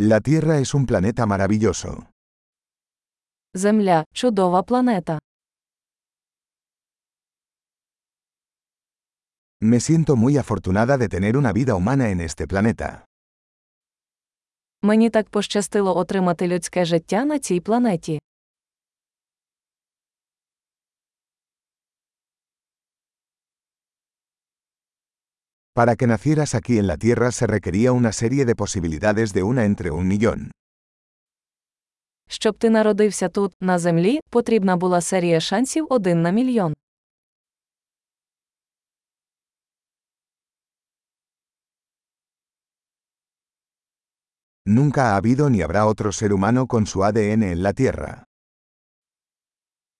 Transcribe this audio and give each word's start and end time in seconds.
La 0.00 0.20
Tierra 0.20 0.58
es 0.58 0.74
un 0.74 0.86
planeta 0.86 1.26
maravilloso. 1.26 2.08
Земля 3.56 4.04
чудова 4.14 4.62
планета. 4.62 5.18
Me 9.60 9.80
siento 9.80 10.14
muy 10.16 10.36
afortunada 10.36 10.96
de 10.98 11.08
tener 11.08 11.36
una 11.36 11.52
vida 11.52 11.74
humana 11.74 12.10
en 12.10 12.20
este 12.20 12.46
planeta. 12.46 13.04
Мені 14.82 15.10
так 15.10 15.28
пощастило 15.30 15.96
отримати 15.96 16.48
людське 16.48 16.84
життя 16.84 17.24
на 17.24 17.38
цій 17.38 17.60
планеті. 17.60 18.20
Para 25.78 25.94
que 25.94 26.08
nacieras 26.08 26.56
aquí 26.56 26.76
en 26.78 26.88
la 26.88 26.96
Tierra 26.96 27.30
se 27.30 27.46
requería 27.46 27.92
una 27.92 28.10
serie 28.10 28.44
de 28.44 28.56
posibilidades 28.56 29.32
de 29.32 29.44
una 29.44 29.64
entre 29.64 29.92
un 29.92 30.08
millón. 30.08 30.50
Щоб 32.28 32.58
ти 32.58 32.70
народився 32.70 33.28
тут, 33.28 33.52
на 33.60 33.78
землі, 33.78 34.20
потрібна 34.30 34.76
була 34.76 35.00
серія 35.00 35.40
шансів 35.40 35.86
один 35.90 36.22
на 36.22 36.30
мільйон. 36.30 36.74
Nunca 44.66 45.02
ha 45.10 45.16
habido 45.16 45.48
ni 45.50 45.60
habrá 45.62 45.86
otro 45.86 46.12
ser 46.12 46.32
humano 46.32 46.66
con 46.66 46.86
su 46.86 47.04
ADN 47.04 47.42
en 47.42 47.62
la 47.62 47.72
Tierra. 47.72 48.24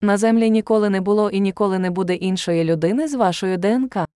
На 0.00 0.16
землі 0.16 0.50
ніколи 0.50 0.90
не 0.90 1.00
було 1.00 1.30
і 1.30 1.40
ніколи 1.40 1.78
не 1.78 1.90
буде 1.90 2.14
іншої 2.14 2.64
людини 2.64 3.08
з 3.08 3.14
вашою 3.14 3.58
ДНК. 3.58 4.06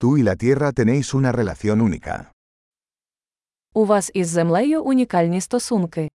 Tú 0.00 0.16
y 0.18 0.22
la 0.22 0.36
Tierra 0.36 0.72
tenéis 0.72 1.14
una 1.14 1.32
relación 1.32 1.80
única. 1.80 2.32
У 3.74 3.84
вас 3.84 4.10
із 4.14 4.28
землею 4.28 4.84
унікальні 4.84 5.40
стосунки. 5.40 6.08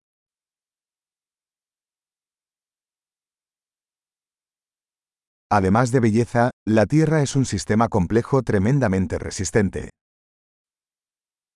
Además 5.50 5.92
de 5.92 6.00
belleza, 6.00 6.52
la 6.66 6.86
Tierra 6.86 7.22
es 7.22 7.36
un 7.36 7.45
sistema 7.45 7.89
complejo 7.89 8.42
tremendamente 8.42 9.17
resistente. 9.20 9.89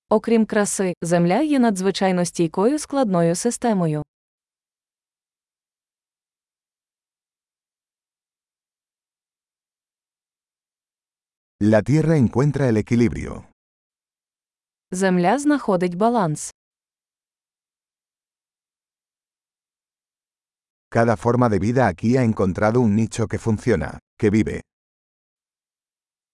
Окрім 0.09 0.45
краси, 0.45 0.93
земля 1.01 1.41
є 1.41 1.59
надзвичайно 1.59 2.25
стійкою 2.25 2.79
складною 2.79 3.35
системою. 3.35 4.03
La 11.62 11.82
Tierra 11.82 12.16
encuentra 12.16 12.70
el 12.70 12.78
equilibrio. 12.78 13.44
Земля 14.90 15.38
знаходить 15.38 15.94
баланс. 15.94 16.50
Cada 20.90 21.16
forma 21.18 21.50
de 21.50 21.58
vida 21.58 21.86
aquí 21.86 22.16
ha 22.16 22.22
encontrado 22.22 22.80
un 22.80 22.96
nicho 22.96 23.28
que 23.28 23.38
funciona, 23.38 23.98
que 24.18 24.30
vive. 24.30 24.62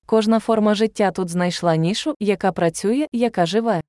Кожна 0.07 0.39
форма 0.41 0.75
життя 0.75 1.11
тут 1.11 1.29
знайшла 1.29 1.77
нішу, 1.77 2.15
яка 2.21 2.53
працює, 2.53 3.07
яка 3.13 3.47
живе. 3.47 3.81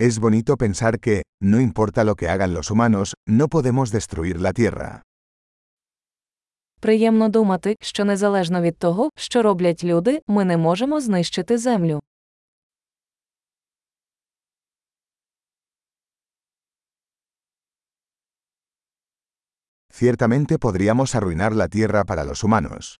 Es 0.00 0.18
bonito 0.18 0.58
pensar 0.58 1.00
que, 1.00 1.22
no 1.40 1.58
importa 1.58 2.04
lo 2.04 2.16
que 2.16 2.28
hagan 2.28 2.52
los 2.52 2.70
humanos, 2.70 3.14
no 3.26 3.48
podemos 3.48 3.90
destruir 3.90 4.40
la 4.40 4.52
Tierra. 4.52 5.02
Приємно 6.80 7.28
думати, 7.28 7.76
що 7.80 8.04
незалежно 8.04 8.60
від 8.60 8.78
того, 8.78 9.10
що 9.16 9.42
роблять 9.42 9.84
люди, 9.84 10.22
ми 10.26 10.44
не 10.44 10.56
можемо 10.56 11.00
знищити 11.00 11.58
землю. 11.58 12.00
Ciertamente 19.90 20.58
podríamos 20.58 21.14
arruinar 21.14 21.52
la 21.54 21.68
Tierra 21.68 22.04
para 22.04 22.24
los 22.24 22.44
humanos. 22.44 22.98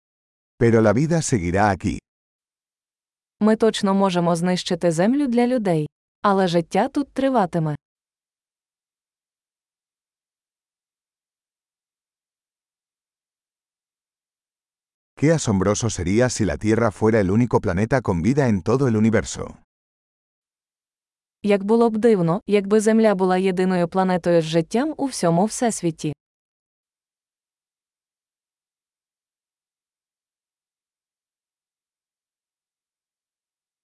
Pero 0.59 0.81
la 0.81 0.95
vida 0.95 1.21
seguirá 1.23 1.71
aquí. 1.71 1.99
Ми 3.41 3.57
точно 3.57 3.95
можемо 3.95 4.37
знищити 4.37 4.91
землю 4.91 5.27
для 5.27 5.47
людей. 5.47 5.87
Але 6.22 6.48
життя 6.48 6.88
тут 6.88 7.14
триватиме. 7.14 7.76
Qué 15.16 15.32
asombroso 15.32 15.90
sería 15.90 16.30
si 16.30 16.46
la 16.46 16.58
Tierra 16.58 16.92
fuera 16.92 17.20
el 17.20 17.30
único 17.32 17.60
planeta 17.62 18.02
con 18.02 18.22
vida 18.22 18.48
en 18.48 18.62
todo 18.62 18.88
el 18.88 18.96
universo. 18.96 19.56
Як 21.44 21.64
було 21.64 21.90
б 21.90 21.98
дивно, 21.98 22.42
якби 22.48 22.80
Земля 22.80 23.16
була 23.16 23.38
єдиною 23.38 23.88
планетою 23.88 24.42
з 24.42 24.46
життям 24.46 24.94
у 24.98 25.06
всьому 25.06 25.46
всесвіті. 25.46 26.14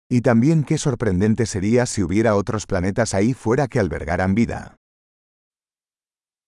Y 0.09 0.21
también 0.21 0.63
qué 0.63 0.77
sorprendente 0.77 1.45
sería 1.45 1.85
si 1.85 2.03
hubiera 2.03 2.35
otros 2.35 2.65
planetas 2.65 3.13
ahí 3.13 3.33
fuera 3.33 3.67
que 3.67 3.79
albergaran 3.79 4.35
vida. 4.35 4.75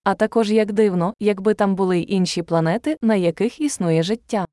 А 0.04 0.14
також 0.14 0.50
як 0.50 0.72
дивно, 0.72 1.14
якби 1.20 1.54
там 1.54 1.74
були 1.74 1.98
й 1.98 2.06
інші 2.08 2.42
планети, 2.42 2.96
на 3.02 3.14
яких 3.14 3.60
існує 3.60 4.02
життя. 4.02 4.46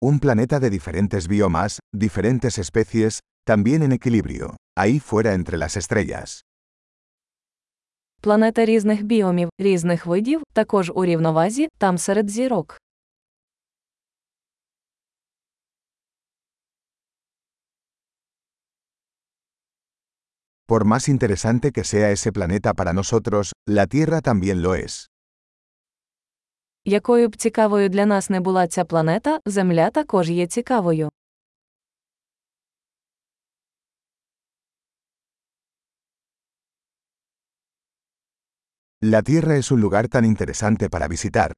Un 0.00 0.20
planeta 0.20 0.60
de 0.60 0.70
diferentes 0.70 1.26
biomas, 1.26 1.80
diferentes 1.92 2.58
especies, 2.58 3.20
también 3.44 3.82
en 3.82 3.92
equilibrio, 3.92 4.56
ahí 4.76 5.00
fuera 5.00 5.34
entre 5.34 5.58
las 5.58 5.76
estrellas. 5.76 6.42
Планета 8.23 8.65
різних 8.65 9.03
біомів, 9.03 9.49
різних 9.59 10.05
видів, 10.05 10.43
також 10.53 10.91
у 10.95 11.05
рівновазі, 11.05 11.67
там 11.77 11.97
серед 11.97 12.29
зірок. 12.29 12.77
Por 20.67 20.85
más 20.85 21.09
interesante 21.09 21.71
que 21.71 21.83
sea 21.83 22.11
ese 22.11 22.31
planeta 22.31 22.73
para 22.73 22.93
nosotros, 22.93 23.53
la 23.67 23.87
Tierra 23.87 24.21
también 24.21 24.61
lo 24.61 24.75
es. 24.85 25.07
Якою 26.85 27.29
б 27.29 27.35
цікавою 27.35 27.89
для 27.89 28.05
нас 28.05 28.29
не 28.29 28.39
була 28.39 28.67
ця 28.67 28.85
планета, 28.85 29.39
Земля 29.45 29.89
також 29.89 30.29
є 30.29 30.47
цікавою. 30.47 31.09
La 39.02 39.22
Tierra 39.22 39.56
es 39.56 39.70
un 39.70 39.80
lugar 39.80 40.08
tan 40.08 40.24
interesante 40.24 40.88
para 40.88 41.08
visitar. 41.08 41.52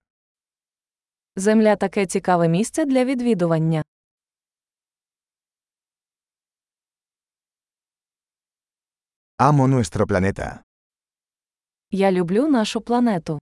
Земля 1.36 1.76
таке 1.76 2.06
цікаве 2.06 2.48
місце 2.48 2.84
для 2.84 3.04
відвідування. 3.04 3.84
Amo 9.38 9.66
nuestro 9.68 10.06
planeta. 10.06 10.60
Я 11.90 12.12
люблю 12.12 12.48
нашу 12.48 12.80
планету. 12.80 13.38